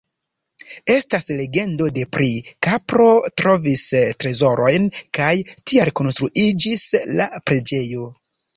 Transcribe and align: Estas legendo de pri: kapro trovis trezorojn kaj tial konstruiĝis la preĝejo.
Estas 0.93 1.27
legendo 1.41 1.89
de 1.97 2.05
pri: 2.17 2.29
kapro 2.69 3.05
trovis 3.43 3.85
trezorojn 4.25 4.89
kaj 5.21 5.31
tial 5.53 5.95
konstruiĝis 6.03 6.91
la 7.21 7.33
preĝejo. 7.47 8.11